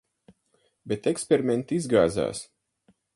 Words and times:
Bet 0.93 1.09
eksperimenti 1.11 1.79
izgāzās. 1.83 2.43